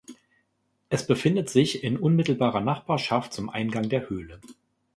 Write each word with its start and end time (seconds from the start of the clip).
Es 0.89 1.05
befindet 1.05 1.51
sich 1.51 1.83
in 1.83 1.95
unmittelbarer 1.99 2.59
Nachbarschaft 2.61 3.33
zum 3.33 3.51
Eingang 3.51 3.87
der 3.87 4.09
Höhle. 4.09 4.41